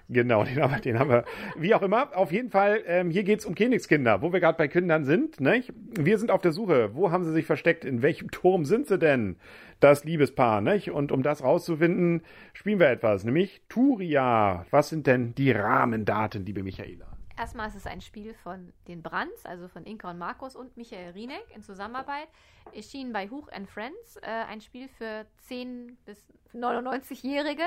[0.08, 1.24] Genau, den haben, wir, den haben wir.
[1.56, 4.68] Wie auch immer, auf jeden Fall, ähm, hier geht's um Königskinder, wo wir gerade bei
[4.68, 5.40] Kindern sind.
[5.40, 5.72] Nicht?
[5.98, 6.94] Wir sind auf der Suche.
[6.94, 7.84] Wo haben sie sich versteckt?
[7.84, 9.36] In welchem Turm sind sie denn?
[9.80, 10.60] Das Liebespaar.
[10.60, 10.90] Nicht?
[10.90, 12.22] Und um das rauszufinden,
[12.52, 14.66] spielen wir etwas, nämlich Turia.
[14.70, 17.06] Was sind denn die Rahmendaten, liebe Michaela?
[17.42, 21.10] Erstmal ist es ein Spiel von den Brands, also von Inka und Markus und Michael
[21.10, 22.28] Rieneck in Zusammenarbeit.
[22.72, 24.14] Erschienen bei Huch and Friends.
[24.18, 26.24] Äh, ein Spiel für 10 bis
[26.54, 27.64] 99-Jährige,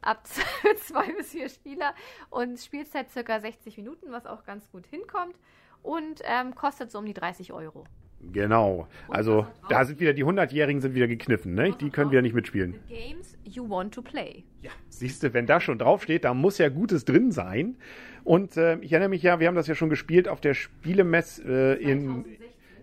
[0.00, 0.26] ab
[0.74, 1.94] 2 bis 4 Spieler
[2.30, 5.36] und Spielzeit circa 60 Minuten, was auch ganz gut hinkommt.
[5.82, 7.84] Und ähm, kostet so um die 30 Euro.
[8.32, 8.86] Genau.
[9.08, 11.54] Also da sind wieder die 100-Jährigen sind wieder gekniffen.
[11.54, 11.74] Ne?
[11.80, 12.76] Die können wieder nicht mitspielen.
[12.88, 14.44] The games you want to play.
[14.62, 17.76] Ja, siehst du, wenn da schon draufsteht, da muss ja Gutes drin sein.
[18.24, 21.38] Und äh, ich erinnere mich ja, wir haben das ja schon gespielt auf der Spielemess
[21.38, 22.24] äh, in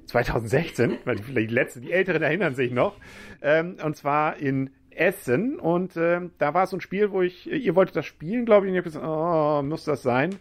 [0.08, 2.98] 2016, weil die, die letzten, die Älteren erinnern sich noch.
[3.42, 5.60] Ähm, und zwar in Essen.
[5.60, 8.66] Und äh, da war es so ein Spiel, wo ich, ihr wolltet das spielen, glaube
[8.66, 10.36] ich, und ich habe gesagt, oh, muss das sein?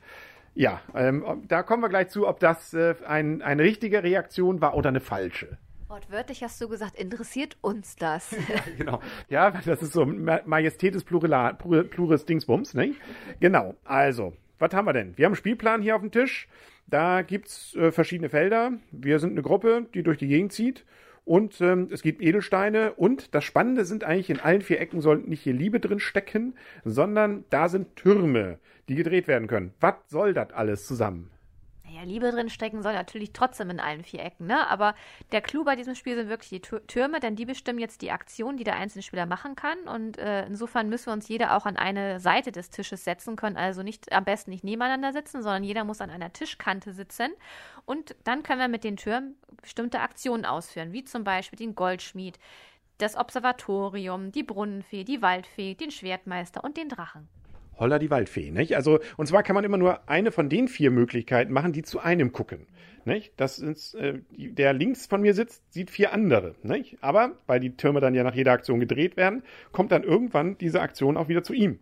[0.58, 4.74] Ja, ähm, da kommen wir gleich zu, ob das äh, ein, eine richtige Reaktion war
[4.74, 5.58] oder eine falsche.
[5.88, 8.34] Wortwörtlich hast du gesagt, interessiert uns das?
[8.78, 9.00] genau.
[9.28, 12.94] Ja, das ist so Ma- Majestätes Plurila, Plur- Plures Dingsbums, ne?
[13.38, 13.74] Genau.
[13.84, 15.16] Also, was haben wir denn?
[15.16, 16.48] Wir haben einen Spielplan hier auf dem Tisch.
[16.86, 18.72] Da gibt's äh, verschiedene Felder.
[18.90, 20.84] Wir sind eine Gruppe, die durch die Gegend zieht.
[21.26, 22.94] Und ähm, es gibt Edelsteine.
[22.94, 26.54] Und das Spannende sind eigentlich, in allen vier Ecken soll nicht hier Liebe drin stecken,
[26.84, 29.74] sondern da sind Türme, die gedreht werden können.
[29.80, 31.30] Was soll das alles zusammen?
[31.96, 34.68] Naja, Liebe drin stecken soll natürlich trotzdem in allen vier Ecken, ne?
[34.68, 34.94] Aber
[35.32, 38.10] der Clou bei diesem Spiel sind wirklich die Tür- Türme, denn die bestimmen jetzt die
[38.10, 39.78] Aktion, die der einzelne Spieler machen kann.
[39.88, 43.56] Und äh, insofern müssen wir uns jeder auch an eine Seite des Tisches setzen können.
[43.56, 47.32] Also nicht am besten nicht nebeneinander sitzen, sondern jeder muss an einer Tischkante sitzen.
[47.86, 52.38] Und dann können wir mit den Türmen bestimmte Aktionen ausführen, wie zum Beispiel den Goldschmied,
[52.98, 57.28] das Observatorium, die Brunnenfee, die Waldfee, den Schwertmeister und den Drachen.
[57.78, 58.76] Holla die Waldfee, nicht?
[58.76, 62.00] Also, und zwar kann man immer nur eine von den vier Möglichkeiten machen, die zu
[62.00, 62.66] einem gucken,
[63.04, 63.32] nicht?
[63.36, 66.98] Das ist, äh, der links von mir sitzt, sieht vier andere, nicht?
[67.00, 69.42] Aber, weil die Türme dann ja nach jeder Aktion gedreht werden,
[69.72, 71.78] kommt dann irgendwann diese Aktion auch wieder zu ihm.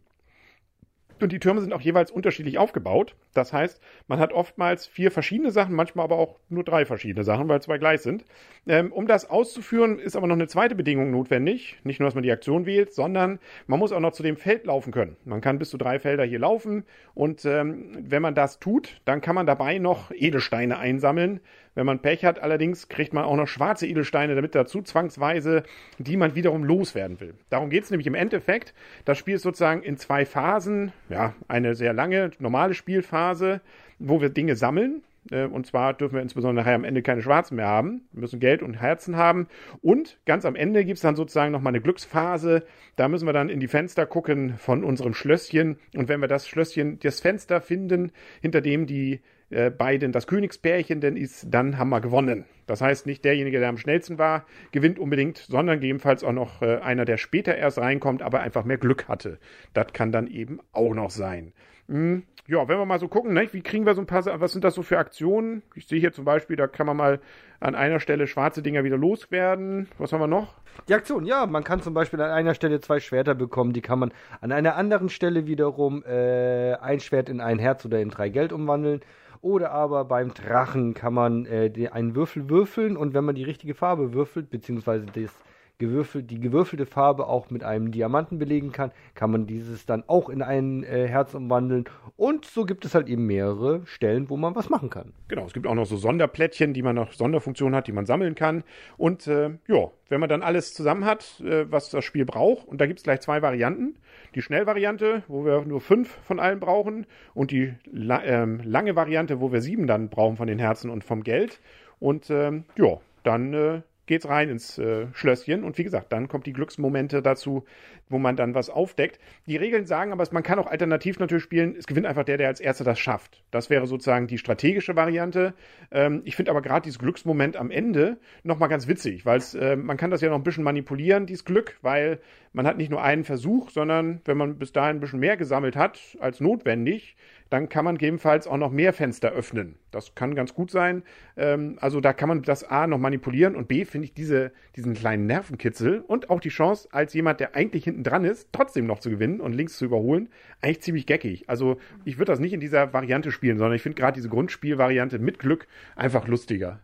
[1.21, 3.15] Und die Türme sind auch jeweils unterschiedlich aufgebaut.
[3.35, 7.49] Das heißt, man hat oftmals vier verschiedene Sachen, manchmal aber auch nur drei verschiedene Sachen,
[7.49, 8.25] weil zwei gleich sind.
[8.67, 11.79] Ähm, um das auszuführen, ist aber noch eine zweite Bedingung notwendig.
[11.85, 14.67] Nicht nur, dass man die Aktion wählt, sondern man muss auch noch zu dem Feld
[14.67, 15.17] laufen können.
[15.25, 16.85] Man kann bis zu drei Felder hier laufen.
[17.15, 21.41] Und ähm, wenn man das tut, dann kann man dabei noch Edelsteine einsammeln.
[21.75, 25.65] Wenn man Pech hat, allerdings kriegt man auch noch schwarze Edelsteine damit dazu, zwangsweise,
[25.99, 27.35] die man wiederum loswerden will.
[27.51, 28.75] Darum geht es nämlich im Endeffekt.
[29.05, 30.93] Das Spiel ist sozusagen in zwei Phasen.
[31.09, 33.61] Ja, eine sehr lange, normale Spielphase,
[33.99, 35.03] wo wir Dinge sammeln.
[35.31, 38.03] Äh, Und zwar dürfen wir insbesondere am Ende keine Schwarzen mehr haben.
[38.13, 39.49] Wir müssen Geld und Herzen haben.
[39.83, 42.65] Und ganz am Ende gibt es dann sozusagen nochmal eine Glücksphase.
[42.97, 45.79] Da müssen wir dann in die Fenster gucken von unserem Schlösschen.
[45.97, 49.21] Und wenn wir das Schlösschen, das Fenster finden, hinter dem die
[49.55, 52.45] äh, beiden das Königspärchen denn ist, dann haben wir gewonnen.
[52.67, 56.79] Das heißt, nicht derjenige, der am schnellsten war, gewinnt unbedingt, sondern gegebenenfalls auch noch äh,
[56.79, 59.39] einer, der später erst reinkommt, aber einfach mehr Glück hatte.
[59.73, 61.53] Das kann dann eben auch noch sein.
[61.89, 64.53] Hm, ja, wenn wir mal so gucken, ne, wie kriegen wir so ein paar, was
[64.53, 65.63] sind das so für Aktionen?
[65.75, 67.21] Ich sehe hier zum Beispiel, da kann man mal
[67.61, 69.89] an einer Stelle schwarze Dinger wieder loswerden.
[69.97, 70.55] Was haben wir noch?
[70.89, 73.99] Die Aktion, ja, man kann zum Beispiel an einer Stelle zwei Schwerter bekommen, die kann
[73.99, 78.29] man an einer anderen Stelle wiederum äh, ein Schwert in ein Herz oder in drei
[78.29, 79.01] Geld umwandeln.
[79.45, 83.75] Oder aber beim Drachen kann man äh, einen Würfel würfeln und wenn man die richtige
[83.75, 85.31] Farbe würfelt, beziehungsweise das
[85.79, 90.29] gewürfelt, die gewürfelte Farbe auch mit einem Diamanten belegen kann, kann man dieses dann auch
[90.29, 91.85] in ein äh, Herz umwandeln.
[92.17, 95.13] Und so gibt es halt eben mehrere Stellen, wo man was machen kann.
[95.29, 98.35] Genau, es gibt auch noch so Sonderplättchen, die man noch Sonderfunktionen hat, die man sammeln
[98.35, 98.63] kann.
[98.97, 102.81] Und äh, ja, wenn man dann alles zusammen hat, äh, was das Spiel braucht, und
[102.81, 103.97] da gibt es gleich zwei Varianten.
[104.35, 109.41] Die Schnellvariante, wo wir nur fünf von allen brauchen, und die la ähm, lange Variante,
[109.41, 111.61] wo wir sieben dann brauchen von den Herzen und vom Geld.
[111.99, 115.65] Und ähm, ja, dann äh, geht's rein ins äh, Schlösschen.
[115.65, 117.65] Und wie gesagt, dann kommt die Glücksmomente dazu,
[118.09, 119.19] wo man dann was aufdeckt.
[119.47, 122.49] Die Regeln sagen aber, man kann auch alternativ natürlich spielen, es gewinnt einfach der, der
[122.49, 123.43] als Erster das schafft.
[123.51, 125.55] Das wäre sozusagen die strategische Variante.
[125.91, 129.97] Ähm, ich finde aber gerade dieses Glücksmoment am Ende nochmal ganz witzig, weil äh, man
[129.97, 132.21] kann das ja noch ein bisschen manipulieren, dieses Glück, weil
[132.53, 135.77] man hat nicht nur einen Versuch, sondern wenn man bis dahin ein bisschen mehr gesammelt
[135.77, 137.17] hat als notwendig,
[137.55, 139.77] dann kann man gegebenenfalls auch noch mehr Fenster öffnen.
[139.93, 141.05] Das kann ganz gut sein.
[141.37, 144.95] Ähm, also da kann man das A noch manipulieren und B finde ich diese, diesen
[144.95, 148.99] kleinen Nervenkitzel und auch die Chance, als jemand, der eigentlich hinten dran ist, trotzdem noch
[148.99, 150.31] zu gewinnen und links zu überholen,
[150.63, 151.49] eigentlich ziemlich geckig.
[151.49, 155.21] Also ich würde das nicht in dieser Variante spielen, sondern ich finde gerade diese Grundspielvariante
[155.21, 156.81] mit Glück einfach lustiger.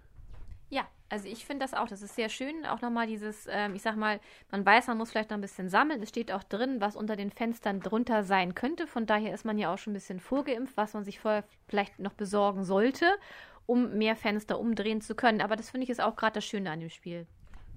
[1.10, 2.64] Also ich finde das auch, das ist sehr schön.
[2.64, 4.20] Auch nochmal dieses, ähm, ich sag mal,
[4.52, 6.00] man weiß, man muss vielleicht noch ein bisschen sammeln.
[6.02, 8.86] Es steht auch drin, was unter den Fenstern drunter sein könnte.
[8.86, 11.98] Von daher ist man ja auch schon ein bisschen vorgeimpft, was man sich vorher vielleicht
[11.98, 13.06] noch besorgen sollte,
[13.66, 15.40] um mehr Fenster umdrehen zu können.
[15.40, 17.26] Aber das finde ich ist auch gerade das Schöne an dem Spiel.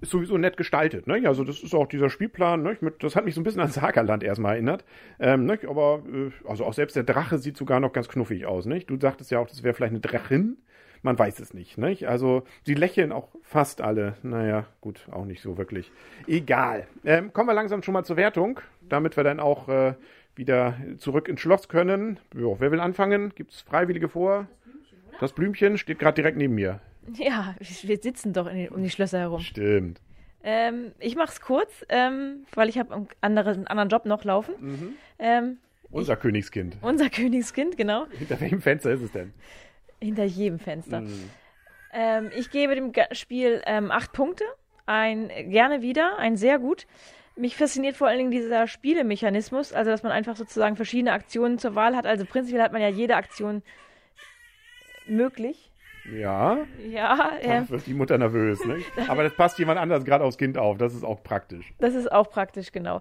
[0.00, 1.26] Ist sowieso nett gestaltet, ne?
[1.26, 2.76] Also das ist auch dieser Spielplan, ne?
[3.00, 4.84] das hat mich so ein bisschen an Sagerland erstmal erinnert.
[5.18, 5.58] Ähm, ne?
[5.68, 8.90] Aber äh, also auch selbst der Drache sieht sogar noch ganz knuffig aus, nicht?
[8.90, 10.58] Du sagtest ja auch, das wäre vielleicht eine Drachin
[11.04, 11.78] man weiß es nicht.
[11.78, 12.08] nicht?
[12.08, 14.14] Also sie lächeln auch fast alle.
[14.22, 15.92] Naja, gut, auch nicht so wirklich.
[16.26, 16.86] Egal.
[17.04, 19.94] Ähm, kommen wir langsam schon mal zur Wertung, damit wir dann auch äh,
[20.34, 22.18] wieder zurück ins Schloss können.
[22.34, 23.32] Jo, wer will anfangen?
[23.34, 24.48] Gibt es Freiwillige vor?
[25.20, 26.80] Das Blümchen, steht gerade direkt neben mir.
[27.12, 29.40] Ja, wir sitzen doch den, um die Schlösser herum.
[29.40, 30.00] Stimmt.
[30.42, 34.54] Ähm, ich mach's kurz, ähm, weil ich habe einen anderen, anderen Job noch laufen.
[34.58, 34.92] Mhm.
[35.18, 35.58] Ähm,
[35.90, 36.76] unser ich, Königskind.
[36.80, 38.06] Unser Königskind, genau.
[38.10, 39.32] Hinter welchem Fenster ist es denn?
[40.04, 41.00] Hinter jedem Fenster.
[41.00, 41.30] Mhm.
[41.92, 44.44] Ähm, ich gebe dem Spiel ähm, acht Punkte.
[44.86, 46.86] Ein gerne wieder, ein sehr gut.
[47.36, 51.74] Mich fasziniert vor allen Dingen dieser Spielemechanismus, also dass man einfach sozusagen verschiedene Aktionen zur
[51.74, 52.06] Wahl hat.
[52.06, 53.62] Also prinzipiell hat man ja jede Aktion
[55.06, 55.70] möglich.
[56.12, 56.58] Ja.
[56.86, 57.32] Ja.
[57.42, 58.78] Da wird die Mutter nervös, ne?
[59.08, 60.76] Aber das passt jemand anders gerade aufs Kind auf.
[60.76, 61.72] Das ist auch praktisch.
[61.78, 63.00] Das ist auch praktisch, genau.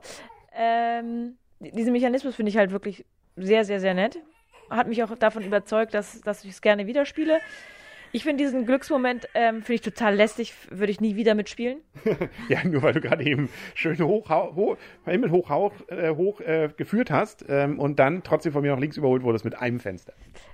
[0.56, 3.06] Ähm, diesen Mechanismus finde ich halt wirklich
[3.36, 4.20] sehr, sehr, sehr nett
[4.76, 7.40] hat mich auch davon überzeugt, dass, dass ich es gerne wieder spiele.
[8.16, 11.80] Ich finde diesen Glücksmoment ähm, finde ich total lästig, würde ich nie wieder mitspielen.
[12.48, 16.70] ja, nur weil du gerade eben schön hoch, hoch Himmel hoch, hoch, äh, hoch äh,
[16.78, 20.14] geführt hast ähm, und dann trotzdem von mir noch links überholt wurdest mit einem Fenster.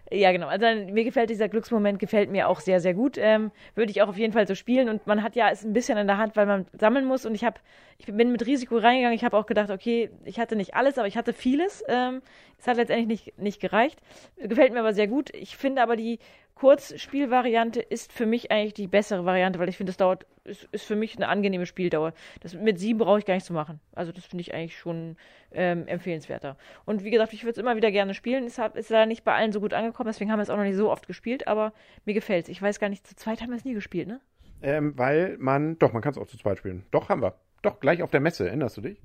[0.09, 0.47] Ja, genau.
[0.47, 3.17] Also mir gefällt dieser Glücksmoment, gefällt mir auch sehr, sehr gut.
[3.17, 4.89] Ähm, würde ich auch auf jeden Fall so spielen.
[4.89, 7.25] Und man hat ja es ein bisschen in der Hand, weil man sammeln muss.
[7.25, 7.59] Und ich habe,
[7.99, 9.15] ich bin mit Risiko reingegangen.
[9.15, 11.83] Ich habe auch gedacht, okay, ich hatte nicht alles, aber ich hatte vieles.
[11.87, 12.21] Ähm,
[12.57, 13.99] es hat letztendlich nicht, nicht gereicht.
[14.37, 15.29] Gefällt mir aber sehr gut.
[15.35, 16.17] Ich finde aber die
[16.59, 20.83] Kurzspielvariante ist für mich eigentlich die bessere Variante, weil ich finde, das dauert, ist, ist
[20.83, 22.13] für mich eine angenehme Spieldauer.
[22.41, 23.79] Das mit sieben brauche ich gar nicht zu machen.
[23.93, 25.15] Also das finde ich eigentlich schon
[25.53, 26.57] ähm, empfehlenswerter.
[26.83, 28.43] Und wie gesagt, ich würde es immer wieder gerne spielen.
[28.43, 30.65] Es ist leider nicht bei allen so gut angekommen, deswegen haben wir es auch noch
[30.65, 31.71] nicht so oft gespielt, aber
[32.03, 32.49] mir gefällt es.
[32.49, 34.19] Ich weiß gar nicht, zu zweit haben wir es nie gespielt, ne?
[34.61, 36.85] Ähm, weil man, doch, man kann es auch zu zweit spielen.
[36.91, 37.35] Doch, haben wir.
[37.61, 39.01] Doch, gleich auf der Messe, erinnerst du dich?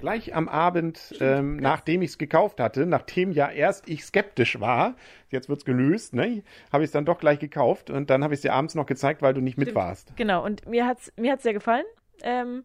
[0.00, 4.96] Gleich am Abend, ähm, nachdem ich es gekauft hatte, nachdem ja erst ich skeptisch war,
[5.30, 6.42] jetzt wird es gelöst, ne,
[6.72, 8.86] habe ich es dann doch gleich gekauft und dann habe ich es dir abends noch
[8.86, 9.68] gezeigt, weil du nicht Stimmt.
[9.68, 10.16] mit warst.
[10.16, 11.84] Genau, und mir hat es mir hat's sehr gefallen.
[12.22, 12.64] Ähm,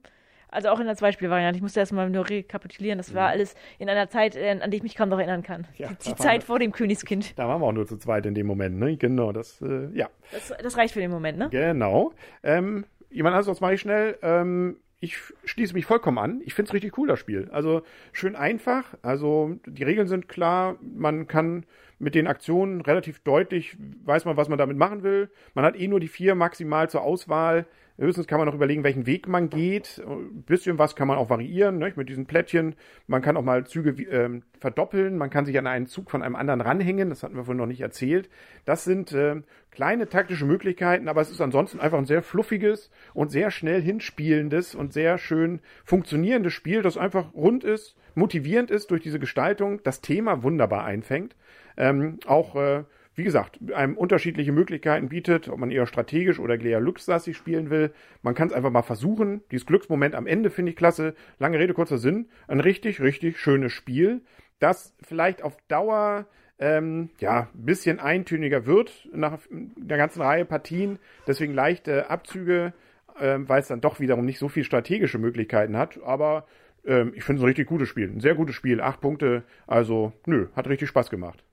[0.52, 1.58] also auch in der Zweispielvariante.
[1.58, 2.98] Ich musste erstmal nur rekapitulieren.
[2.98, 3.34] Das war mhm.
[3.34, 5.68] alles in einer Zeit, äh, an die ich mich kaum noch erinnern kann.
[5.78, 7.38] Ja, die, die Zeit vor dem Königskind.
[7.38, 8.98] Da waren wir auch nur zu zweit in dem Moment, ne?
[8.98, 10.10] Genau, das, äh, ja.
[10.32, 11.50] Das, das, reicht für den Moment, ne?
[11.50, 12.14] Genau.
[12.42, 14.18] Ähm, jemand anderes, mache ich schnell.
[14.24, 16.42] Ähm, ich schließe mich vollkommen an.
[16.44, 17.50] Ich finde es richtig cool, das Spiel.
[17.52, 18.96] Also schön einfach.
[19.02, 20.78] Also die Regeln sind klar.
[20.82, 21.66] Man kann
[22.00, 25.30] mit den Aktionen relativ deutlich, weiß man, was man damit machen will.
[25.54, 27.66] Man hat eh nur die vier maximal zur Auswahl.
[27.98, 30.02] Höchstens kann man noch überlegen, welchen Weg man geht.
[30.08, 32.76] Ein bisschen was kann man auch variieren ne, mit diesen Plättchen.
[33.08, 35.18] Man kann auch mal Züge äh, verdoppeln.
[35.18, 37.10] Man kann sich an einen Zug von einem anderen ranhängen.
[37.10, 38.30] Das hatten wir vorhin noch nicht erzählt.
[38.64, 39.42] Das sind äh,
[39.72, 44.76] kleine taktische Möglichkeiten, aber es ist ansonsten einfach ein sehr fluffiges und sehr schnell hinspielendes
[44.76, 50.02] und sehr schön funktionierendes Spiel, das einfach rund ist, motivierend ist durch diese Gestaltung, das
[50.02, 51.36] Thema wunderbar einfängt.
[51.80, 52.84] Ähm, auch äh,
[53.20, 57.92] wie gesagt, einem unterschiedliche Möglichkeiten bietet, ob man eher strategisch oder eher glückslastig spielen will.
[58.22, 59.42] Man kann es einfach mal versuchen.
[59.52, 61.16] Dieses Glücksmoment am Ende finde ich klasse.
[61.38, 62.30] Lange Rede, kurzer Sinn.
[62.48, 64.22] Ein richtig, richtig schönes Spiel,
[64.60, 66.28] das vielleicht auf Dauer
[66.60, 71.00] ähm, ja, ein bisschen eintöniger wird nach der ganzen Reihe Partien.
[71.28, 72.74] Deswegen leichte Abzüge,
[73.20, 76.00] ähm, weil es dann doch wiederum nicht so viel strategische Möglichkeiten hat.
[76.06, 76.46] Aber
[76.86, 78.10] ähm, ich finde es ein richtig gutes Spiel.
[78.10, 78.80] Ein sehr gutes Spiel.
[78.80, 79.44] Acht Punkte.
[79.68, 81.44] Also, nö, hat richtig Spaß gemacht.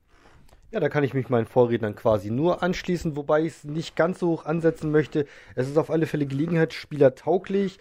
[0.76, 4.18] Ja, da kann ich mich meinen Vorrednern quasi nur anschließen, wobei ich es nicht ganz
[4.18, 5.25] so hoch ansetzen möchte.
[5.54, 7.78] Es ist auf alle Fälle Gelegenheitsspieler tauglich.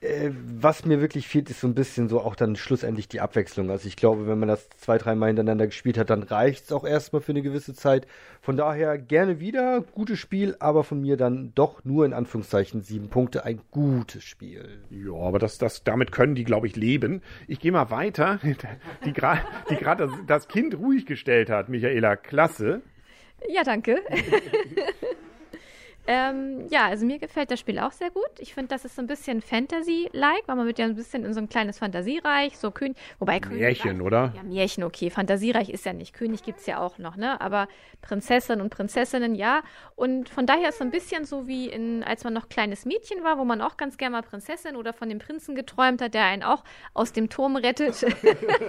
[0.00, 3.68] Äh, was mir wirklich fehlt, ist so ein bisschen so auch dann schlussendlich die Abwechslung.
[3.68, 6.84] Also ich glaube, wenn man das zwei, dreimal hintereinander gespielt hat, dann reicht es auch
[6.84, 8.06] erstmal für eine gewisse Zeit.
[8.40, 13.08] Von daher gerne wieder, gutes Spiel, aber von mir dann doch nur in Anführungszeichen sieben
[13.08, 14.82] Punkte, ein gutes Spiel.
[14.90, 17.20] Ja, aber das, das, damit können die, glaube ich, leben.
[17.48, 18.38] Ich gehe mal weiter,
[19.04, 22.14] die gerade die grad das, das Kind ruhig gestellt hat, Michaela.
[22.14, 22.82] Klasse.
[23.48, 23.98] Ja, danke.
[26.10, 28.30] Ähm, ja, also mir gefällt das Spiel auch sehr gut.
[28.38, 31.34] Ich finde, das ist so ein bisschen Fantasy-like, weil man wird ja ein bisschen in
[31.34, 33.60] so ein kleines Fantasiereich, so König, wobei König.
[33.60, 34.32] Märchen, oder?
[34.34, 35.10] Ja, Märchen, okay.
[35.10, 36.14] Fantasiereich ist ja nicht.
[36.14, 37.38] König gibt's ja auch noch, ne?
[37.42, 37.68] Aber
[38.00, 39.60] Prinzessin und Prinzessinnen, ja.
[39.96, 43.22] Und von daher ist so ein bisschen so wie in, als man noch kleines Mädchen
[43.22, 46.24] war, wo man auch ganz gerne mal Prinzessin oder von dem Prinzen geträumt hat, der
[46.24, 48.06] einen auch aus dem Turm rettet.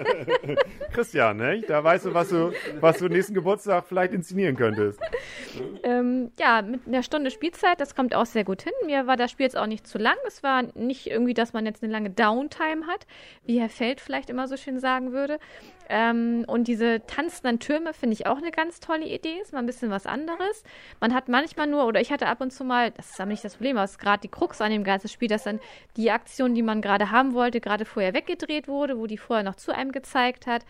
[0.91, 1.61] Christian, ne?
[1.65, 4.99] Da weißt du, was du, was du nächsten Geburtstag vielleicht inszenieren könntest.
[5.83, 8.73] ähm, ja, mit einer Stunde Spielzeit, das kommt auch sehr gut hin.
[8.85, 10.17] Mir war das Spiel jetzt auch nicht zu lang.
[10.27, 13.05] Es war nicht irgendwie, dass man jetzt eine lange Downtime hat,
[13.45, 15.39] wie Herr Feld vielleicht immer so schön sagen würde.
[15.91, 19.39] Ähm, und diese tanzenden Türme finde ich auch eine ganz tolle Idee.
[19.41, 20.63] Ist mal ein bisschen was anderes.
[20.99, 23.43] Man hat manchmal nur, oder ich hatte ab und zu mal, das ist aber nicht
[23.43, 25.59] das Problem, aber es ist gerade die Krux an dem ganzen Spiel, dass dann
[25.97, 29.55] die Aktion, die man gerade haben wollte, gerade vorher weggedreht wurde, wo die vorher noch
[29.55, 30.63] zu einem gezeigt hat.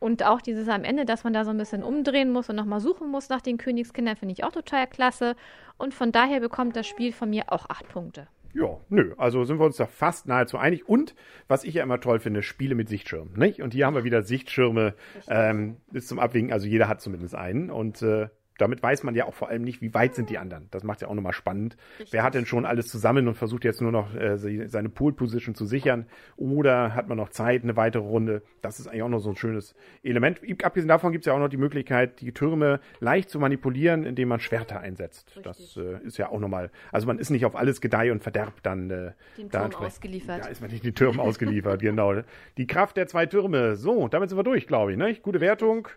[0.00, 2.80] Und auch dieses am Ende, dass man da so ein bisschen umdrehen muss und nochmal
[2.80, 5.36] suchen muss nach den Königskindern, finde ich auch total klasse.
[5.78, 8.26] Und von daher bekommt das Spiel von mir auch acht Punkte.
[8.54, 10.88] Ja, nö, also sind wir uns da fast nahezu einig.
[10.88, 11.14] Und
[11.48, 13.60] was ich ja immer toll finde, Spiele mit Sichtschirm, nicht?
[13.60, 14.94] Und hier haben wir wieder Sichtschirme
[15.28, 17.70] ähm, bis zum Abwinken, also jeder hat zumindest einen.
[17.70, 20.68] Und äh, damit weiß man ja auch vor allem nicht, wie weit sind die anderen.
[20.70, 21.76] Das macht ja auch nochmal spannend.
[21.98, 22.12] Richtig.
[22.12, 24.36] Wer hat denn schon alles zusammen und versucht jetzt nur noch äh,
[24.68, 26.06] seine Pool-Position zu sichern?
[26.36, 28.42] Oder hat man noch Zeit, eine weitere Runde?
[28.62, 30.40] Das ist eigentlich auch noch so ein schönes Element.
[30.62, 34.28] Abgesehen davon gibt es ja auch noch die Möglichkeit, die Türme leicht zu manipulieren, indem
[34.28, 35.28] man Schwerter einsetzt.
[35.36, 35.44] Richtig.
[35.44, 38.62] Das äh, ist ja auch nochmal, also man ist nicht auf alles Gedeih und Verderb
[38.62, 40.44] dann äh, den da Turm ausgeliefert.
[40.44, 42.22] Da ist man nicht die Türme ausgeliefert, genau.
[42.56, 43.76] Die Kraft der zwei Türme.
[43.76, 44.98] So, damit sind wir durch, glaube ich.
[44.98, 45.14] Ne?
[45.14, 45.88] Gute Wertung.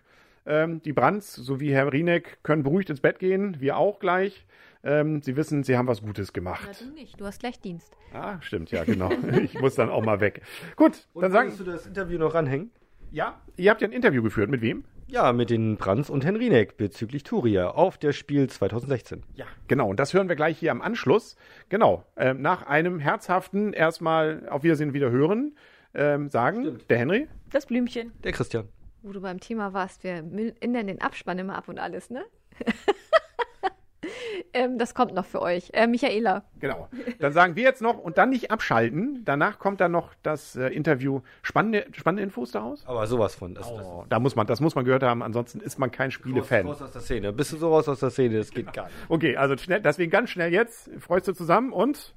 [0.46, 4.46] Ähm, die Brands sowie Herr Rieneck können beruhigt ins Bett gehen, wir auch gleich.
[4.84, 6.66] Ähm, sie wissen, sie haben was Gutes gemacht.
[6.66, 7.96] Na, du nicht, du hast gleich Dienst.
[8.12, 9.10] Ah, stimmt, ja, genau.
[9.42, 10.42] ich muss dann auch mal weg.
[10.76, 11.52] Gut, Und dann sagen.
[11.56, 12.70] du das Interview noch ranhängen?
[13.10, 14.50] Ja, ihr habt ja ein Interview geführt.
[14.50, 14.84] Mit wem?
[15.08, 19.22] Ja, mit den Brands und Henrinek bezüglich Turia auf der Spiel 2016.
[19.34, 19.88] Ja, genau.
[19.88, 21.36] Und das hören wir gleich hier am Anschluss.
[21.70, 22.04] Genau.
[22.16, 25.56] Ähm, nach einem herzhaften erstmal auf Wiedersehen wieder hören,
[25.94, 26.90] ähm, sagen Stimmt.
[26.90, 27.28] der Henry.
[27.50, 28.12] Das Blümchen.
[28.22, 28.68] Der Christian
[29.02, 30.18] wo du beim Thema warst, wir
[30.60, 32.24] ändern den Abspann immer ab und alles, ne?
[34.52, 35.70] ähm, das kommt noch für euch.
[35.72, 36.44] Äh, Michaela.
[36.60, 36.88] Genau.
[37.18, 39.22] Dann sagen wir jetzt noch und dann nicht abschalten.
[39.24, 41.20] Danach kommt dann noch das äh, Interview.
[41.42, 42.86] Spannende, spannende Infos daraus?
[42.86, 43.54] Aber sowas von.
[43.54, 45.22] Das, oh, das da muss man, das muss man gehört haben.
[45.22, 46.66] Ansonsten ist man kein Spielefan.
[46.66, 47.32] Raus, raus aus der Szene.
[47.32, 48.38] Bist du so raus aus der Szene?
[48.38, 48.72] Das geht genau.
[48.72, 48.96] gar nicht.
[49.08, 50.90] Okay, also schnell, deswegen ganz schnell jetzt.
[50.98, 52.14] Freust du zusammen und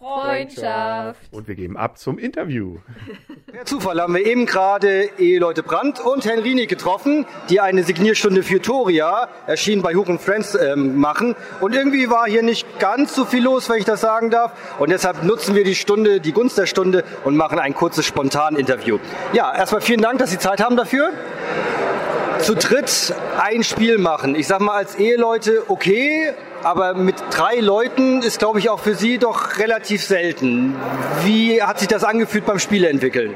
[0.00, 1.20] Freundschaft.
[1.30, 2.78] Und wir geben ab zum Interview.
[3.52, 8.62] Per Zufall haben wir eben gerade Eheleute Brandt und Henrini getroffen, die eine Signierstunde für
[8.62, 11.36] Toria, erschienen bei Huch Friends, äh, machen.
[11.60, 14.78] Und irgendwie war hier nicht ganz so viel los, wenn ich das sagen darf.
[14.78, 18.98] Und deshalb nutzen wir die Stunde, die Gunst der Stunde und machen ein kurzes Spontan-Interview.
[19.34, 21.12] Ja, erstmal vielen Dank, dass Sie Zeit haben dafür
[22.40, 24.34] zu dritt ein Spiel machen.
[24.34, 28.94] Ich sag mal als Eheleute okay, aber mit drei Leuten ist, glaube ich, auch für
[28.94, 30.76] Sie doch relativ selten.
[31.24, 33.34] Wie hat sich das angefühlt beim Spiele entwickeln?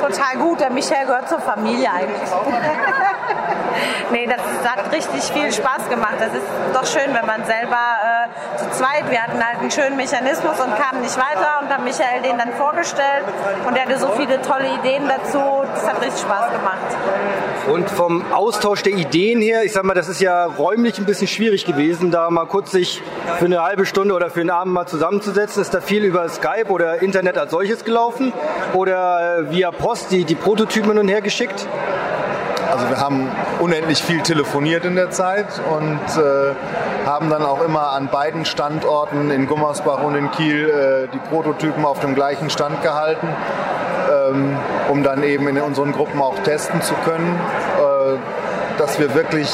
[0.00, 2.30] Total gut, der Michael gehört zur Familie eigentlich.
[4.12, 6.16] nee, das, hat richtig viel Spaß gemacht.
[6.18, 9.96] Das ist doch schön, wenn man selber äh, zu zweit, wir hatten halt einen schönen
[9.96, 13.24] Mechanismus und kamen nicht weiter und haben Michael den dann vorgestellt
[13.66, 15.40] und er hatte so viele tolle Ideen dazu.
[15.74, 16.78] Das hat richtig Spaß gemacht.
[17.72, 21.28] Und vom Austausch der Ideen her, ich sag mal, das ist ja räumlich ein bisschen
[21.28, 23.02] schwierig gewesen, da mal kurz sich
[23.40, 25.60] für eine halbe Stunde oder für einen Abend mal zusammenzusetzen.
[25.60, 28.32] Ist da viel über Skype oder Internet als solches gelaufen
[28.74, 31.66] oder äh, via Post die, die Prototypen hin und her geschickt?
[32.70, 36.54] Also wir haben unendlich viel telefoniert in der Zeit und äh,
[37.04, 41.84] haben dann auch immer an beiden Standorten in Gummersbach und in Kiel äh, die Prototypen
[41.84, 43.26] auf dem gleichen Stand gehalten,
[44.30, 44.56] ähm,
[44.92, 47.36] um dann eben in unseren Gruppen auch testen zu können.
[47.80, 48.18] Äh,
[48.78, 49.48] dass wir wirklich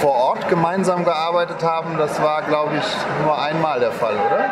[0.00, 4.48] vor Ort gemeinsam gearbeitet haben, das war, glaube ich, nur einmal der Fall, oder?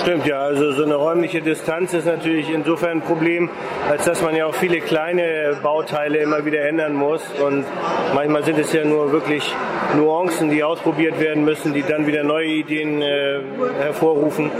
[0.00, 0.40] Stimmt, ja.
[0.40, 3.50] Also so eine räumliche Distanz ist natürlich insofern ein Problem,
[3.90, 7.22] als dass man ja auch viele kleine Bauteile immer wieder ändern muss.
[7.38, 7.66] Und
[8.14, 9.54] manchmal sind es ja nur wirklich
[9.94, 13.40] Nuancen, die ausprobiert werden müssen, die dann wieder neue Ideen äh,
[13.78, 14.50] hervorrufen.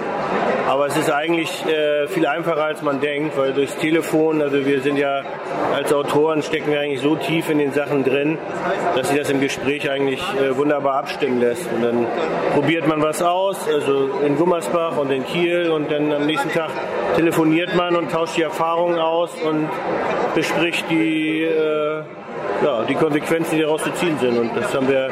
[0.68, 4.80] Aber es ist eigentlich äh, viel einfacher, als man denkt, weil durchs Telefon, also wir
[4.82, 5.22] sind ja
[5.74, 8.38] als Autoren, stecken wir eigentlich so tief in den Sachen drin,
[8.94, 11.66] dass sich das im Gespräch eigentlich äh, wunderbar abstimmen lässt.
[11.72, 12.06] Und dann
[12.54, 16.70] probiert man was aus, also in Gummersbach und in Kiel und dann am nächsten Tag
[17.16, 19.68] telefoniert man und tauscht die Erfahrungen aus und
[20.34, 22.02] bespricht die, äh,
[22.62, 24.38] ja, die Konsequenzen, die daraus zu ziehen sind.
[24.38, 25.10] Und das haben wir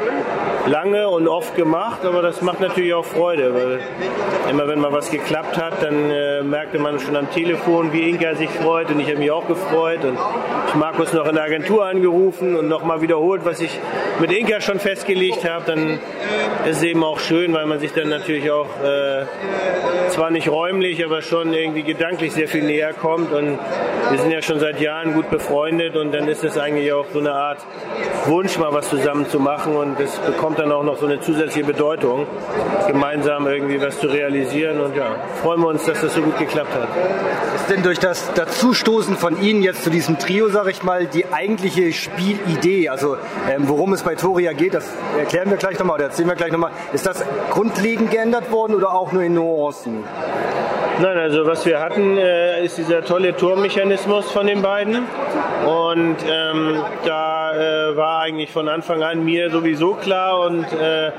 [0.67, 3.79] lange und oft gemacht, aber das macht natürlich auch Freude, weil
[4.49, 8.35] immer wenn mal was geklappt hat, dann äh, merkte man schon am Telefon, wie Inka
[8.35, 8.89] sich freut.
[8.89, 10.03] Und ich habe mich auch gefreut.
[10.03, 10.17] Und
[10.67, 13.79] ich Markus noch in der Agentur angerufen und nochmal wiederholt, was ich
[14.19, 15.99] mit Inka schon festgelegt habe, dann
[16.65, 19.25] ist es eben auch schön, weil man sich dann natürlich auch äh,
[20.09, 23.31] zwar nicht räumlich, aber schon irgendwie gedanklich sehr viel näher kommt.
[23.31, 23.57] Und
[24.11, 25.95] wir sind ja schon seit Jahren gut befreundet.
[25.95, 27.59] Und dann ist es eigentlich auch so eine Art
[28.25, 31.65] Wunsch, mal was zusammen zu machen und es bekommt dann auch noch so eine zusätzliche
[31.65, 32.27] Bedeutung,
[32.87, 36.73] gemeinsam irgendwie was zu realisieren und ja, freuen wir uns, dass das so gut geklappt
[36.73, 36.89] hat.
[37.55, 41.31] Ist denn durch das Dazustoßen von Ihnen jetzt zu diesem Trio, sag ich mal, die
[41.31, 43.17] eigentliche Spielidee, also
[43.49, 44.85] ähm, worum es bei Toria geht, das
[45.17, 48.93] erklären wir gleich nochmal oder erzählen wir gleich nochmal, ist das grundlegend geändert worden oder
[48.93, 50.03] auch nur in Nuancen?
[51.01, 54.97] Nein, also was wir hatten, äh, ist dieser tolle Turmmechanismus von den beiden.
[55.65, 61.11] Und ähm, da äh, war eigentlich von Anfang an mir sowieso klar und äh,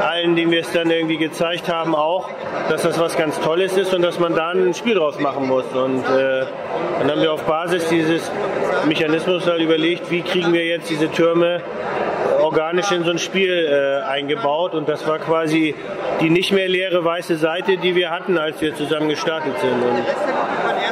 [0.00, 2.30] allen, denen wir es dann irgendwie gezeigt haben, auch,
[2.68, 5.66] dass das was ganz Tolles ist und dass man da ein Spiel draus machen muss.
[5.74, 6.44] Und äh,
[7.00, 8.30] dann haben wir auf Basis dieses
[8.86, 11.62] Mechanismus halt überlegt, wie kriegen wir jetzt diese Türme
[12.40, 15.74] organisch in so ein Spiel äh, eingebaut und das war quasi
[16.20, 19.82] die nicht mehr leere weiße Seite, die wir hatten, als wir zusammen gestartet sind.
[19.82, 20.04] Und,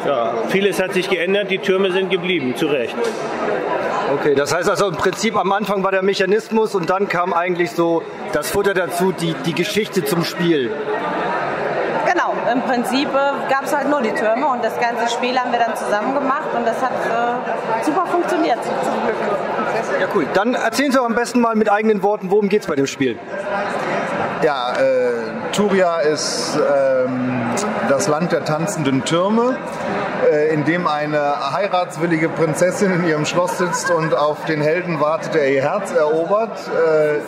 [0.06, 2.94] ja, vieles hat sich geändert, die Türme sind geblieben, zu Recht.
[4.12, 7.70] Okay, das heißt also im Prinzip am Anfang war der Mechanismus und dann kam eigentlich
[7.70, 10.70] so das Futter dazu, die, die Geschichte zum Spiel.
[12.14, 15.50] Genau, im Prinzip äh, gab es halt nur die Türme und das ganze Spiel haben
[15.50, 19.16] wir dann zusammen gemacht und das hat äh, super funktioniert zum Glück.
[20.00, 20.24] Ja, cool.
[20.32, 22.86] Dann erzählen Sie doch am besten mal mit eigenen Worten, worum geht es bei dem
[22.86, 23.18] Spiel?
[24.42, 27.42] Ja, äh, Turia ist ähm,
[27.88, 29.56] das Land der tanzenden Türme,
[30.52, 35.50] in dem eine heiratswillige Prinzessin in ihrem Schloss sitzt und auf den Helden wartet, der
[35.50, 36.58] ihr Herz erobert.
[36.68, 37.20] Äh,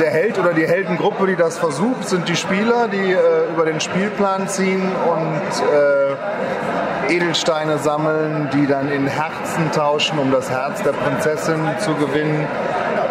[0.00, 3.80] der Held oder die Heldengruppe, die das versucht, sind die Spieler, die äh, über den
[3.80, 10.92] Spielplan ziehen und äh, Edelsteine sammeln, die dann in Herzen tauschen, um das Herz der
[10.92, 12.46] Prinzessin zu gewinnen.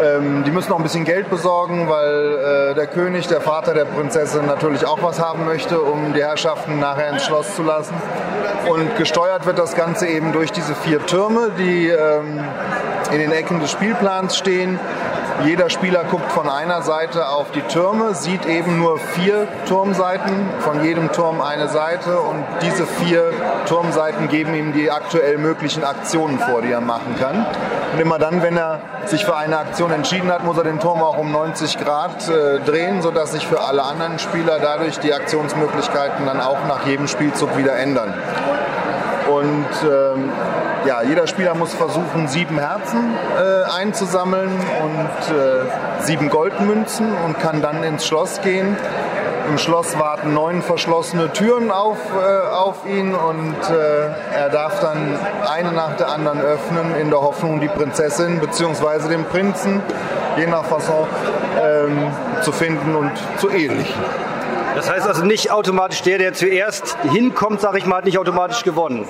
[0.03, 3.85] Ähm, die müssen noch ein bisschen Geld besorgen, weil äh, der König, der Vater der
[3.85, 7.93] Prinzessin, natürlich auch was haben möchte, um die Herrschaften nachher ins Schloss zu lassen.
[8.69, 12.43] Und gesteuert wird das Ganze eben durch diese vier Türme, die ähm,
[13.11, 14.79] in den Ecken des Spielplans stehen.
[15.41, 20.83] Jeder Spieler guckt von einer Seite auf die Türme, sieht eben nur vier Turmseiten, von
[20.83, 23.33] jedem Turm eine Seite und diese vier
[23.65, 27.45] Turmseiten geben ihm die aktuell möglichen Aktionen vor, die er machen kann.
[27.93, 31.01] Und immer dann, wenn er sich für eine Aktion entschieden hat, muss er den Turm
[31.01, 36.25] auch um 90 Grad äh, drehen, sodass sich für alle anderen Spieler dadurch die Aktionsmöglichkeiten
[36.25, 38.13] dann auch nach jedem Spielzug wieder ändern.
[39.29, 40.29] Und ähm,
[40.85, 44.51] ja, jeder Spieler muss versuchen, sieben Herzen äh, einzusammeln
[44.83, 48.75] und äh, sieben Goldmünzen und kann dann ins Schloss gehen.
[49.49, 55.17] Im Schloss warten neun verschlossene Türen auf, äh, auf ihn und äh, er darf dann
[55.49, 59.09] eine nach der anderen öffnen, in der Hoffnung, die Prinzessin bzw.
[59.09, 59.81] den Prinzen,
[60.37, 61.07] je nach Fasson,
[61.61, 64.01] ähm, zu finden und zu ehelichen.
[64.75, 68.63] Das heißt also nicht automatisch der, der zuerst hinkommt, sage ich mal, hat nicht automatisch
[68.63, 69.05] gewonnen.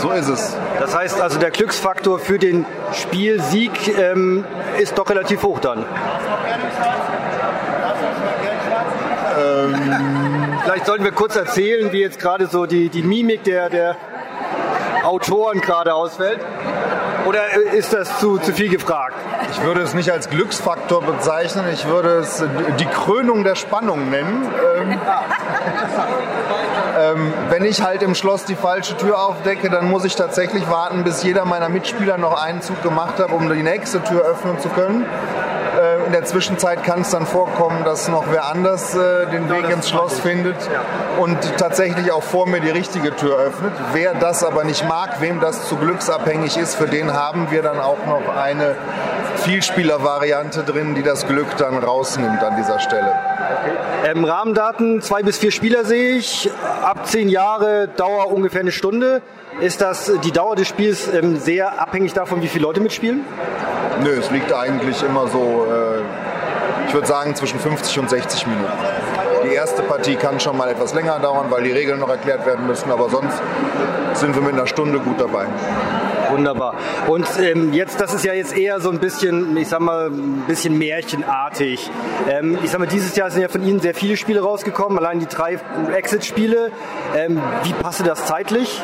[0.00, 0.56] So ist es.
[0.78, 4.44] Das heißt also, der Glücksfaktor für den Spielsieg ähm,
[4.78, 5.84] ist doch relativ hoch dann.
[9.38, 10.18] Ähm,
[10.64, 13.96] Vielleicht sollten wir kurz erzählen, wie jetzt gerade so die, die Mimik der, der
[15.02, 16.40] Autoren gerade ausfällt.
[17.28, 19.14] Oder ist das zu, zu viel gefragt?
[19.52, 22.42] Ich würde es nicht als Glücksfaktor bezeichnen, ich würde es
[22.80, 24.48] die Krönung der Spannung nennen.
[24.80, 24.92] Ähm,
[26.98, 31.04] ähm, wenn ich halt im Schloss die falsche Tür aufdecke, dann muss ich tatsächlich warten,
[31.04, 34.70] bis jeder meiner Mitspieler noch einen Zug gemacht hat, um die nächste Tür öffnen zu
[34.70, 35.04] können.
[36.08, 39.90] In der Zwischenzeit kann es dann vorkommen, dass noch wer anders äh, den Weg ins
[39.90, 40.56] Schloss findet
[41.18, 43.74] und tatsächlich auch vor mir die richtige Tür öffnet.
[43.92, 47.78] Wer das aber nicht mag, wem das zu glücksabhängig ist, für den haben wir dann
[47.78, 48.74] auch noch eine
[49.42, 53.12] Vielspieler-Variante drin, die das Glück dann rausnimmt an dieser Stelle.
[54.04, 56.50] Ähm, Rahmendaten, zwei bis vier Spieler sehe ich,
[56.82, 59.22] ab zehn Jahre, Dauer ungefähr eine Stunde.
[59.60, 63.24] Ist das die Dauer des Spiels ähm, sehr abhängig davon, wie viele Leute mitspielen?
[64.02, 66.02] Nö, es liegt eigentlich immer so, äh,
[66.86, 68.72] ich würde sagen, zwischen 50 und 60 Minuten.
[69.44, 72.66] Die erste Partie kann schon mal etwas länger dauern, weil die Regeln noch erklärt werden
[72.66, 73.40] müssen, aber sonst
[74.14, 75.46] sind wir mit einer Stunde gut dabei.
[76.30, 76.74] Wunderbar.
[77.06, 80.44] Und ähm, jetzt, das ist ja jetzt eher so ein bisschen, ich sag mal, ein
[80.46, 81.90] bisschen märchenartig.
[82.28, 85.20] Ähm, ich sag mal, dieses Jahr sind ja von Ihnen sehr viele Spiele rausgekommen, allein
[85.20, 85.58] die drei
[85.94, 86.70] Exit-Spiele.
[87.16, 88.82] Ähm, wie passt das zeitlich?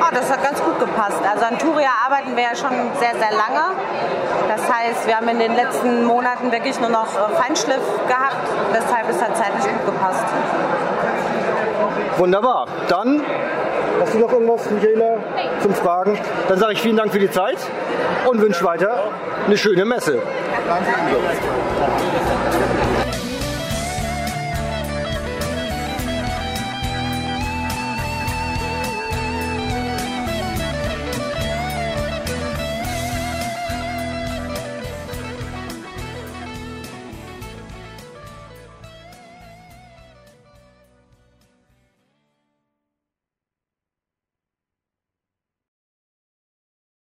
[0.00, 1.20] Oh, das hat ganz gut gepasst.
[1.30, 3.76] Also an Turia arbeiten wir ja schon sehr, sehr lange.
[4.48, 8.36] Das heißt, wir haben in den letzten Monaten wirklich nur noch Feinschliff gehabt.
[8.74, 10.24] Deshalb ist das zeitlich gut gepasst.
[12.16, 12.66] Wunderbar.
[12.88, 13.22] Dann
[14.00, 15.18] Hast du noch irgendwas, Michaela,
[15.62, 16.18] zum Fragen?
[16.48, 17.58] Dann sage ich vielen Dank für die Zeit
[18.28, 19.04] und wünsche weiter
[19.46, 20.22] eine schöne Messe.
[20.68, 20.90] Danke.